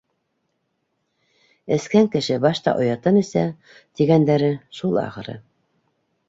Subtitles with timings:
[1.75, 3.45] Эскән кеше башта оятын эсә,
[4.01, 4.49] тигәндәре
[4.81, 5.37] шул, ахыры.